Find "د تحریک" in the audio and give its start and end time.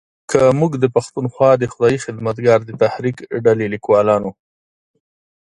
2.65-3.17